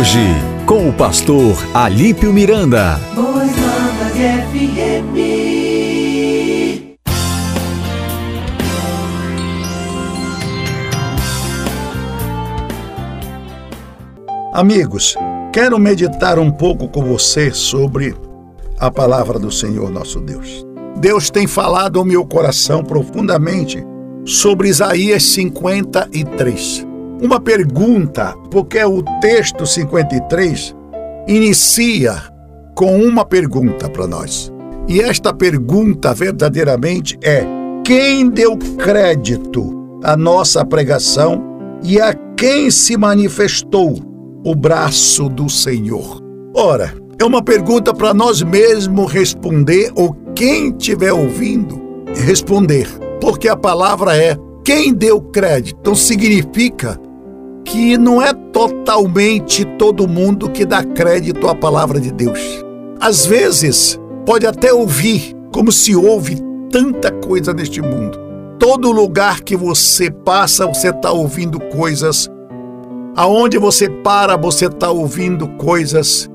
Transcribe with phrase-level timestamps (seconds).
[0.00, 0.34] hoje,
[0.64, 2.98] com o pastor Alípio Miranda.
[3.14, 5.20] Boas Novas FM.
[14.54, 15.18] Amigos,
[15.52, 18.16] quero meditar um pouco com você sobre
[18.78, 20.64] a palavra do Senhor nosso Deus.
[20.96, 23.84] Deus tem falado ao meu coração profundamente
[24.24, 26.89] sobre Isaías 53.
[27.20, 30.74] Uma pergunta, porque o texto 53
[31.28, 32.14] inicia
[32.74, 34.52] com uma pergunta para nós.
[34.88, 37.44] E esta pergunta verdadeiramente é:
[37.84, 41.42] quem deu crédito à nossa pregação
[41.82, 43.98] e a quem se manifestou
[44.44, 46.22] o braço do Senhor?
[46.54, 51.80] Ora, é uma pergunta para nós mesmos responder ou quem estiver ouvindo
[52.14, 52.88] responder
[53.20, 55.78] porque a palavra é quem deu crédito.
[55.80, 56.98] Então significa
[57.70, 62.64] que não é totalmente todo mundo que dá crédito à palavra de Deus.
[63.00, 66.36] Às vezes, pode até ouvir, como se ouve
[66.70, 68.18] tanta coisa neste mundo.
[68.58, 72.28] Todo lugar que você passa, você está ouvindo coisas.
[73.14, 76.28] Aonde você para, você está ouvindo coisas.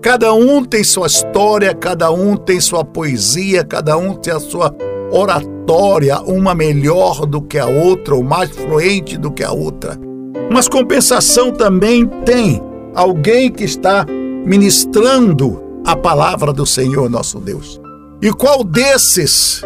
[0.00, 4.72] Cada um tem sua história, cada um tem sua poesia, cada um tem a sua
[5.10, 10.05] oratória, uma melhor do que a outra, ou mais fluente do que a outra.
[10.50, 12.62] Mas compensação também tem
[12.94, 14.06] alguém que está
[14.44, 17.80] ministrando a palavra do Senhor nosso Deus.
[18.22, 19.62] E qual desses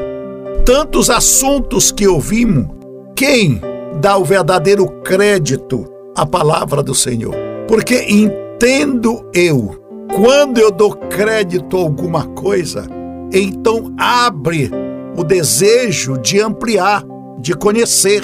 [0.64, 2.66] tantos assuntos que ouvimos,
[3.14, 3.60] quem
[4.00, 7.34] dá o verdadeiro crédito à palavra do Senhor?
[7.68, 9.80] Porque entendo eu,
[10.14, 12.86] quando eu dou crédito a alguma coisa,
[13.32, 14.70] então abre
[15.16, 17.04] o desejo de ampliar,
[17.38, 18.22] de conhecer.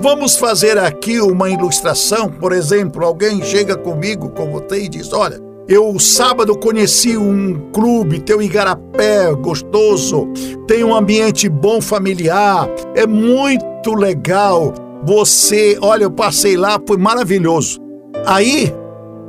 [0.00, 2.30] Vamos fazer aqui uma ilustração.
[2.30, 8.20] Por exemplo, alguém chega comigo, como você, e diz: Olha, eu sábado conheci um clube,
[8.20, 10.28] tem um igarapé gostoso,
[10.68, 14.72] tem um ambiente bom familiar, é muito legal.
[15.04, 17.80] Você, olha, eu passei lá, foi maravilhoso.
[18.24, 18.72] Aí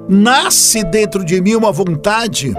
[0.08, 2.54] nasce dentro de mim uma vontade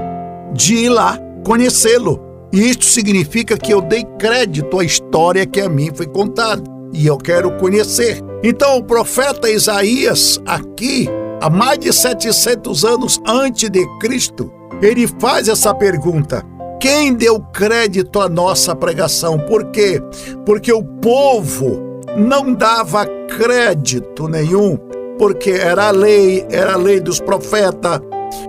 [0.53, 2.21] de ir lá conhecê-lo.
[2.53, 7.07] E isto significa que eu dei crédito à história que a mim foi contada e
[7.07, 8.23] eu quero conhecer.
[8.43, 11.09] Então, o profeta Isaías, aqui,
[11.41, 14.51] há mais de 700 anos antes de Cristo,
[14.83, 16.45] ele faz essa pergunta:
[16.81, 19.39] quem deu crédito à nossa pregação?
[19.39, 20.03] Por quê?
[20.47, 24.77] Porque o povo não dava crédito nenhum,
[25.19, 28.01] porque era a lei, era a lei dos profetas,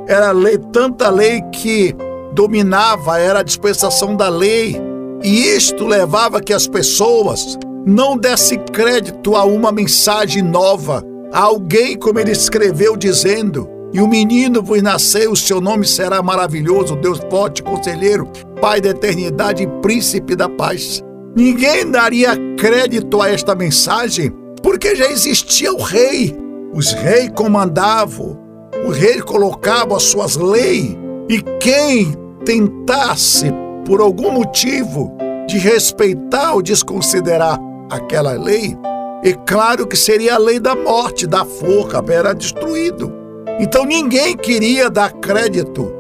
[0.08, 1.96] era a lei, tanta lei que
[2.34, 4.82] dominava era a dispensação da lei,
[5.22, 11.98] e isto levava que as pessoas não dessem crédito a uma mensagem nova, a alguém
[11.98, 17.20] como ele escreveu dizendo: "E o menino vos nasceu, o seu nome será maravilhoso, Deus
[17.30, 18.28] forte, conselheiro,
[18.60, 21.02] Pai da eternidade e príncipe da paz".
[21.36, 24.32] Ninguém daria crédito a esta mensagem,
[24.62, 26.38] porque já existia o rei.
[26.74, 28.38] Os reis comandavam,
[28.86, 30.96] o rei colocava as suas leis,
[31.30, 32.14] e quem
[32.46, 33.52] tentasse,
[33.86, 35.12] por algum motivo,
[35.48, 37.60] de respeitar ou desconsiderar
[37.92, 38.78] aquela lei,
[39.24, 43.14] é claro que seria a lei da morte, da forca, era destruído.
[43.60, 45.92] Então ninguém queria dar crédito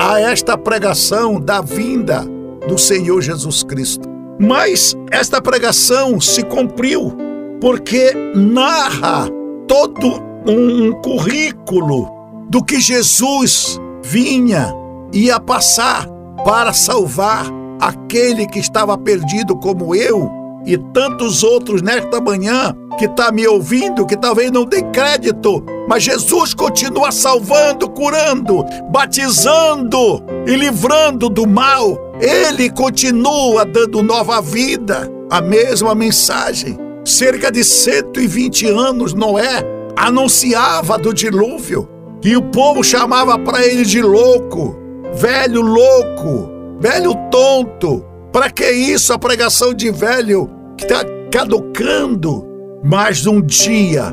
[0.00, 2.24] a esta pregação da vinda
[2.66, 4.08] do Senhor Jesus Cristo.
[4.38, 7.12] Mas esta pregação se cumpriu,
[7.60, 9.28] porque narra
[9.68, 12.08] todo um currículo
[12.48, 14.74] do que Jesus vinha
[15.12, 16.08] ia passar
[16.44, 17.44] para salvar
[17.78, 24.06] aquele que estava perdido como eu e tantos outros nesta manhã que está me ouvindo,
[24.06, 31.98] que talvez não dê crédito, mas Jesus continua salvando, curando, batizando e livrando do mal.
[32.20, 35.10] Ele continua dando nova vida.
[35.30, 36.76] A mesma mensagem.
[37.04, 39.64] Cerca de 120 anos, Noé
[39.96, 41.88] anunciava do dilúvio
[42.22, 44.80] e o povo chamava para ele de louco
[45.14, 48.04] velho louco, velho tonto.
[48.32, 52.46] Para que isso a pregação de velho que está caducando?
[52.82, 54.12] Mas um dia,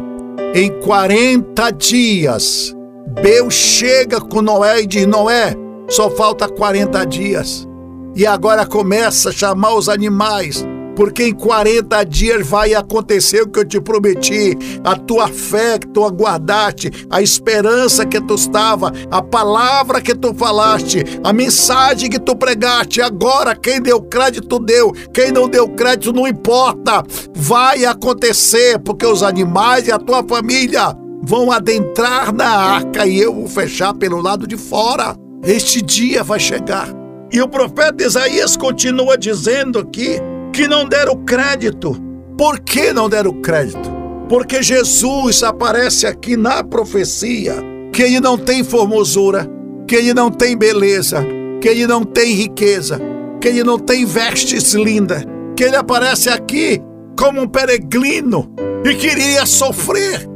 [0.53, 2.75] em 40 dias,
[3.21, 5.55] Deus chega com Noé e diz: Noé,
[5.87, 7.67] só falta 40 dias.
[8.15, 10.65] E agora começa a chamar os animais
[10.97, 14.57] porque em 40 dias vai acontecer o que eu te prometi.
[14.83, 20.33] A tua fé que tu aguardaste, a esperança que tu estava, a palavra que tu
[20.33, 22.99] falaste, a mensagem que tu pregaste.
[22.99, 24.91] Agora, quem deu crédito, deu.
[25.13, 27.03] Quem não deu crédito, não importa.
[27.35, 33.35] Vai acontecer, porque os animais e a tua família vão adentrar na arca e eu
[33.35, 35.15] vou fechar pelo lado de fora.
[35.43, 36.89] Este dia vai chegar.
[37.31, 40.19] E o profeta Isaías continua dizendo aqui
[40.57, 41.95] que não deram crédito.
[42.36, 43.92] Por que não deram crédito?
[44.27, 47.54] Porque Jesus aparece aqui na profecia
[47.94, 49.48] que ele não tem formosura,
[49.88, 51.24] que ele não tem beleza,
[51.62, 53.00] que ele não tem riqueza,
[53.39, 55.24] que ele não tem vestes lindas,
[55.56, 56.81] que ele aparece aqui
[57.15, 58.51] como um peregrino
[58.83, 60.27] e queria sofrer,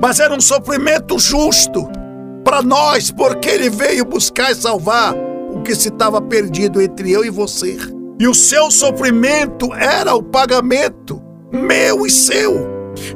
[0.00, 1.86] mas era um sofrimento justo
[2.42, 5.14] para nós, porque ele veio buscar e salvar
[5.52, 7.76] o que se estava perdido entre eu e você.
[8.18, 11.22] E o seu sofrimento era o pagamento
[11.52, 12.66] meu e seu.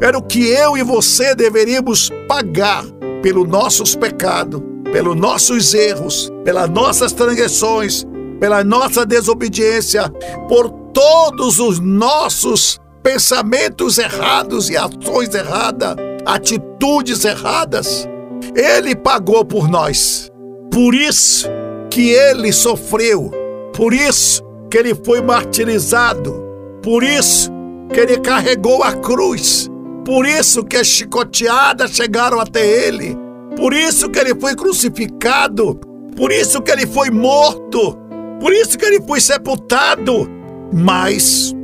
[0.01, 2.85] Era o que eu e você deveríamos pagar
[3.23, 4.61] pelos nossos pecados,
[4.93, 8.05] pelos nossos erros, pelas nossas transgressões,
[8.39, 10.09] pela nossa desobediência,
[10.49, 15.97] por todos os nossos pensamentos errados e ações erradas,
[16.27, 18.09] atitudes erradas.
[18.55, 20.31] Ele pagou por nós.
[20.71, 21.49] Por isso
[21.91, 23.31] que ele sofreu.
[23.75, 26.43] Por isso que ele foi martirizado.
[26.83, 27.51] Por isso
[27.93, 29.69] que ele carregou a cruz.
[30.05, 33.17] Por isso que as chicoteadas chegaram até ele.
[33.57, 35.75] Por isso que ele foi crucificado.
[36.17, 37.99] Por isso que ele foi morto.
[38.41, 40.31] Por isso que ele foi sepultado.
[40.73, 41.55] Mas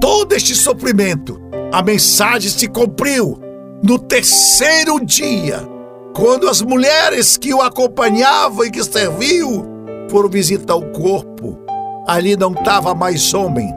[0.00, 1.40] todo este sofrimento,
[1.72, 3.40] a mensagem se cumpriu
[3.82, 5.66] no terceiro dia,
[6.14, 9.64] quando as mulheres que o acompanhavam e que serviam
[10.10, 11.58] foram visitar o corpo.
[12.06, 13.72] Ali não estava mais homem,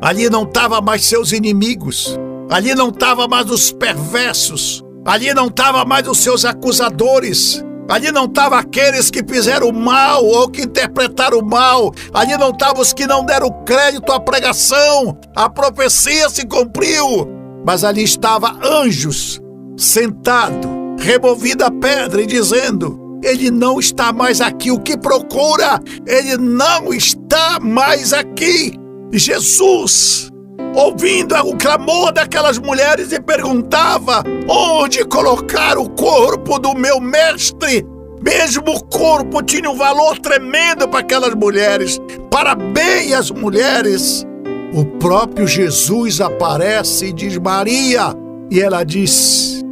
[0.00, 2.18] ali não estava mais seus inimigos,
[2.50, 8.26] ali não estava mais os perversos, ali não estava mais os seus acusadores, Ali não
[8.26, 11.92] estavam aqueles que fizeram mal ou que interpretaram mal.
[12.14, 15.18] Ali não estavam os que não deram crédito à pregação.
[15.34, 17.28] A profecia se cumpriu.
[17.66, 19.40] Mas ali estava anjos
[19.76, 20.68] sentado,
[21.00, 24.70] removida a pedra e dizendo: Ele não está mais aqui.
[24.70, 25.80] O que procura?
[26.06, 27.19] Ele não está
[27.60, 28.72] mais aqui.
[29.12, 30.30] Jesus
[30.74, 37.86] ouvindo o clamor daquelas mulheres e perguntava: onde colocar o corpo do meu mestre?
[38.22, 41.98] Mesmo o corpo tinha um valor tremendo para aquelas mulheres.
[42.30, 44.26] Parabéns às mulheres!
[44.72, 48.14] O próprio Jesus aparece e diz Maria,
[48.50, 49.64] e ela diz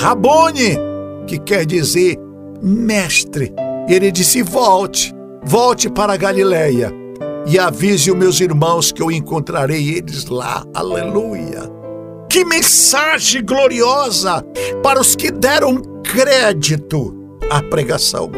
[0.00, 0.76] Rabone,
[1.26, 2.18] que quer dizer
[2.60, 3.54] mestre.
[3.88, 5.14] E ele disse: volte,
[5.44, 7.01] volte para a Galileia
[7.46, 10.64] e avise os meus irmãos que eu encontrarei eles lá.
[10.74, 11.70] Aleluia!
[12.28, 14.44] Que mensagem gloriosa
[14.82, 17.14] para os que deram crédito
[17.50, 18.30] à pregação.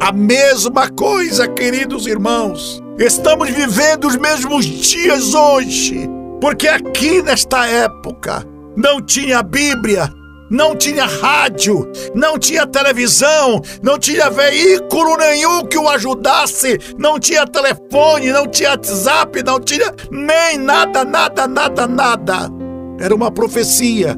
[0.00, 2.82] A mesma coisa, queridos irmãos.
[2.98, 6.08] Estamos vivendo os mesmos dias hoje,
[6.40, 8.44] porque aqui nesta época
[8.76, 10.12] não tinha Bíblia,
[10.52, 17.46] não tinha rádio, não tinha televisão, não tinha veículo nenhum que o ajudasse, não tinha
[17.46, 22.50] telefone, não tinha WhatsApp, não tinha nem nada, nada, nada, nada.
[23.00, 24.14] Era uma profecia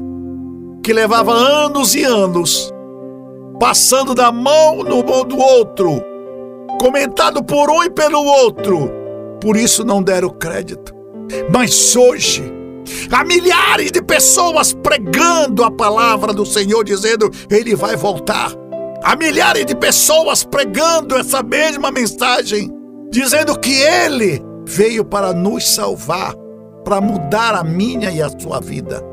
[0.83, 2.73] que levava anos e anos,
[3.57, 6.01] passando da mão no mão do outro,
[6.81, 8.91] comentado por um e pelo outro.
[9.41, 10.93] Por isso não deram crédito.
[11.49, 12.51] Mas hoje,
[13.11, 18.51] Há milhares de pessoas pregando a palavra do Senhor, dizendo: Ele vai voltar.
[19.03, 22.71] Há milhares de pessoas pregando essa mesma mensagem,
[23.11, 26.33] dizendo que Ele veio para nos salvar,
[26.83, 29.03] para mudar a minha e a sua vida.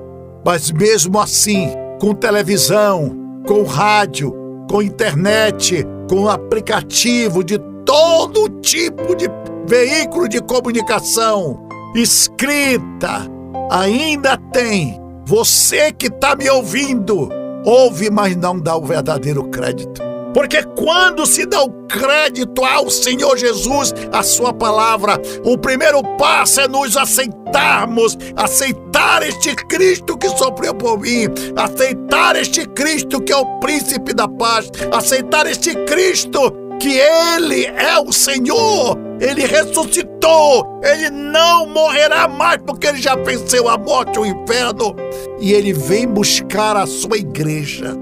[0.45, 3.15] Mas mesmo assim, com televisão,
[3.47, 4.35] com rádio,
[4.71, 9.29] com internet, com aplicativo de todo tipo de
[9.67, 13.29] veículo de comunicação, escrita,
[13.71, 15.01] ainda tem.
[15.27, 17.29] Você que está me ouvindo,
[17.65, 20.03] ouve, mas não dá o verdadeiro crédito.
[20.35, 26.63] Porque quando se dá o crédito ao Senhor Jesus, a sua palavra, o primeiro passo
[26.63, 33.37] é nos aceitarmos, aceitar este Cristo que sofreu por mim, aceitar este Cristo que é
[33.37, 41.09] o príncipe da paz, aceitar este Cristo que ele é o Senhor, ele ressuscitou, ele
[41.09, 44.97] não morrerá mais porque ele já venceu a morte, o inferno,
[45.41, 47.97] e ele vem buscar a sua igreja.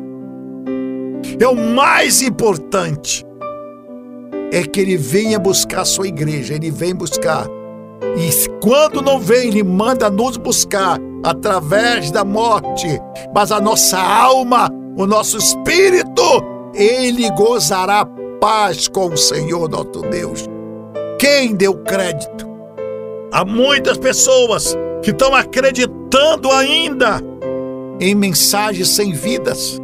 [1.39, 3.23] É o mais importante
[4.51, 7.47] é que ele venha buscar a sua igreja, ele vem buscar.
[8.17, 12.99] E quando não vem, ele manda nos buscar através da morte,
[13.35, 16.23] mas a nossa alma, o nosso espírito,
[16.75, 18.07] ele gozará
[18.41, 20.60] paz com o Senhor nosso Deus.
[21.21, 22.49] Quem deu crédito?
[23.31, 27.21] Há muitas pessoas que estão acreditando ainda
[28.01, 29.79] em mensagens sem vidas,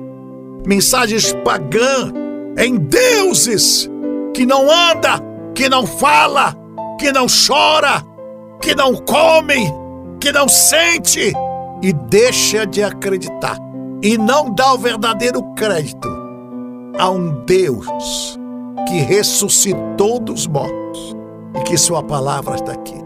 [0.66, 2.10] mensagens pagãs,
[2.56, 3.86] em deuses
[4.32, 5.20] que não anda,
[5.54, 6.56] que não fala,
[6.98, 8.02] que não chora,
[8.62, 9.70] que não come,
[10.18, 11.34] que não sente
[11.82, 13.58] e deixa de acreditar
[14.02, 16.08] e não dá o verdadeiro crédito
[16.98, 18.38] a um Deus
[18.88, 20.85] que ressuscitou dos mortos
[21.58, 22.96] e que sua palavra está aqui.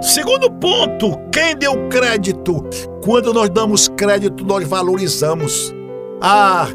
[0.00, 2.64] Segundo ponto, quem deu crédito?
[3.04, 5.72] Quando nós damos crédito, nós valorizamos.
[6.20, 6.66] Ah,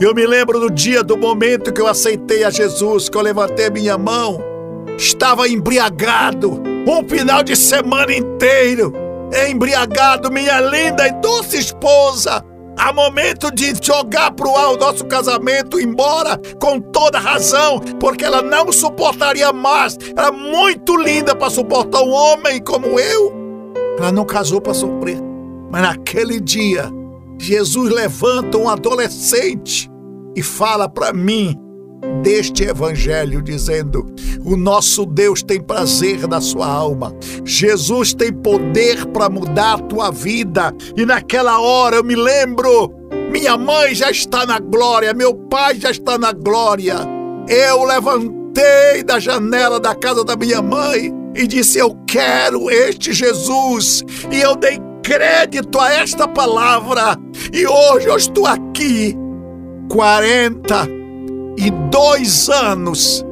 [0.00, 3.70] eu me lembro do dia, do momento que eu aceitei a Jesus, que eu levantei
[3.70, 4.40] minha mão,
[4.98, 8.92] estava embriagado, um final de semana inteiro,
[9.48, 12.44] embriagado, minha linda e doce esposa,
[12.76, 18.42] Há momento de jogar pro ar o nosso casamento embora com toda razão, porque ela
[18.42, 19.98] não suportaria mais.
[20.16, 23.32] Era é muito linda para suportar um homem como eu.
[23.98, 25.18] Ela não casou para sofrer.
[25.70, 26.90] Mas naquele dia,
[27.38, 29.90] Jesus levanta um adolescente
[30.34, 31.56] e fala para mim
[32.22, 34.06] deste evangelho, dizendo:
[34.44, 37.14] O nosso Deus tem prazer na sua alma.
[37.44, 40.74] Jesus tem poder para mudar a tua vida.
[40.96, 42.92] E naquela hora eu me lembro:
[43.30, 46.96] minha mãe já está na glória, meu pai já está na glória.
[47.48, 54.04] Eu levantei da janela da casa da minha mãe e disse: Eu quero este Jesus.
[54.30, 57.16] E eu dei crédito a esta palavra.
[57.52, 59.16] E hoje eu estou aqui,
[59.90, 60.99] 40
[61.60, 63.22] e dois anos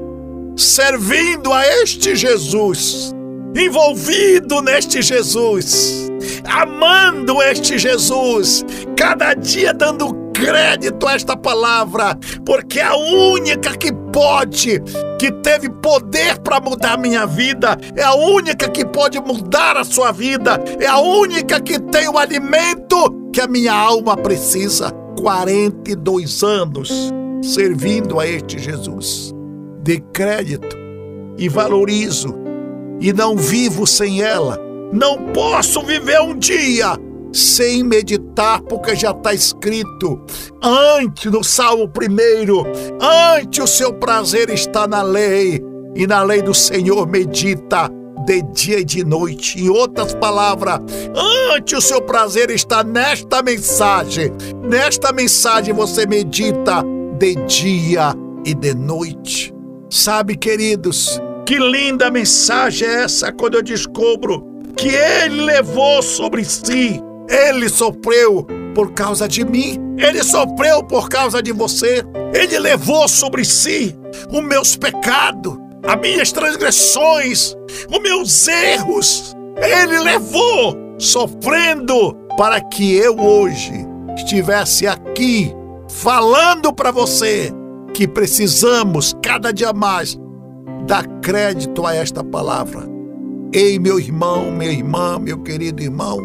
[0.55, 3.15] servindo a este Jesus,
[3.57, 6.11] envolvido neste Jesus,
[6.45, 8.67] amando este Jesus,
[8.97, 14.83] cada dia dando crédito a esta palavra, porque é a única que pode,
[15.19, 20.13] que teve poder para mudar minha vida, é a única que pode mudar a sua
[20.13, 24.93] vida, é a única que tem o alimento que a minha alma precisa.
[25.17, 29.35] 42 anos servindo a este Jesus.
[29.83, 30.77] Dê crédito
[31.37, 32.35] e valorizo
[33.01, 34.59] e não vivo sem ela.
[34.93, 36.99] Não posso viver um dia
[37.33, 40.21] sem meditar, porque já está escrito
[40.63, 42.65] antes no Salmo primeiro,
[43.37, 45.63] antes o seu prazer está na lei,
[45.95, 47.91] e na lei do Senhor medita
[48.25, 49.61] de dia e de noite.
[49.61, 50.81] Em outras palavras,
[51.55, 54.33] antes o seu prazer está nesta mensagem.
[54.63, 56.85] Nesta mensagem você medita
[57.19, 59.53] de dia e de noite.
[59.91, 64.47] Sabe, queridos, que linda mensagem é essa quando eu descubro
[64.77, 71.43] que Ele levou sobre si, Ele sofreu por causa de mim, Ele sofreu por causa
[71.43, 73.97] de você, Ele levou sobre si
[74.31, 77.57] os meus pecados, as minhas transgressões,
[77.91, 79.35] os meus erros.
[79.57, 83.73] Ele levou sofrendo para que eu hoje
[84.17, 85.53] estivesse aqui
[85.99, 87.53] falando para você
[87.93, 90.17] que precisamos cada dia mais
[90.87, 92.87] dar crédito a esta palavra.
[93.53, 96.21] Ei, meu irmão, minha irmã, meu querido irmão,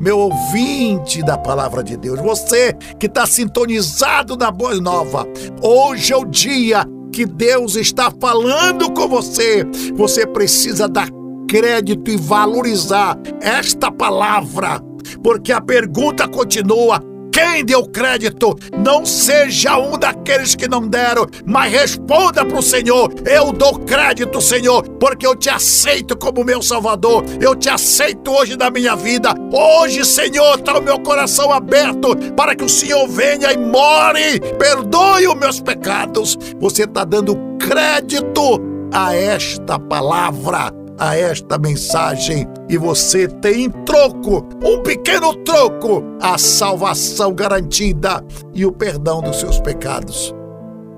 [0.00, 5.26] meu ouvinte da palavra de Deus, você que está sintonizado na Boa Nova,
[5.60, 9.66] hoje é o dia que Deus está falando com você.
[9.96, 11.10] Você precisa dar
[11.46, 14.80] crédito e valorizar esta palavra,
[15.22, 21.72] porque a pergunta continua: quem deu crédito, não seja um daqueles que não deram, mas
[21.72, 27.24] responda para o Senhor: Eu dou crédito, Senhor, porque eu te aceito como meu Salvador,
[27.40, 29.34] eu te aceito hoje na minha vida.
[29.52, 35.28] Hoje, Senhor, está o meu coração aberto para que o Senhor venha e more, perdoe
[35.28, 36.36] os meus pecados.
[36.60, 38.60] Você está dando crédito
[38.92, 46.36] a esta palavra a esta mensagem e você tem em troco, um pequeno troco, a
[46.36, 48.22] salvação garantida
[48.54, 50.34] e o perdão dos seus pecados.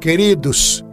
[0.00, 0.84] Queridos,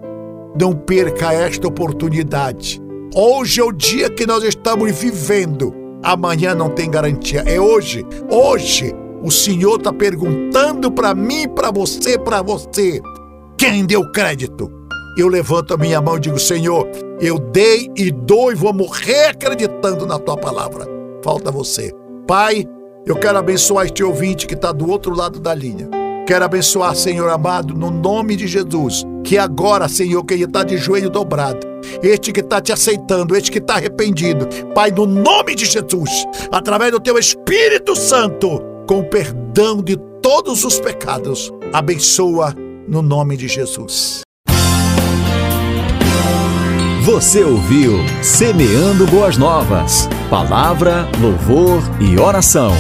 [0.60, 2.80] não perca esta oportunidade.
[3.16, 5.74] Hoje é o dia que nós estamos vivendo.
[6.04, 7.44] Amanhã não tem garantia.
[7.48, 8.06] É hoje.
[8.30, 13.02] Hoje o Senhor está perguntando para mim, para você, para você.
[13.58, 14.80] Quem deu crédito?
[15.22, 16.88] eu levanto a minha mão e digo: Senhor,
[17.22, 20.86] eu dei e dou e vou morrer acreditando na tua palavra.
[21.24, 21.92] Falta você.
[22.26, 22.66] Pai,
[23.06, 25.90] eu quero abençoar este ouvinte que está do outro lado da linha.
[26.26, 29.04] Quero abençoar, Senhor amado, no nome de Jesus.
[29.24, 31.68] Que agora, Senhor, que ele está de joelho dobrado,
[32.04, 36.92] este que está te aceitando, este que está arrependido, Pai, no nome de Jesus, através
[36.92, 42.56] do teu Espírito Santo, com perdão de todos os pecados, abençoa
[42.88, 44.22] no nome de Jesus.
[47.12, 50.08] Você ouviu Semeando Boas Novas.
[50.30, 52.72] Palavra, louvor e oração.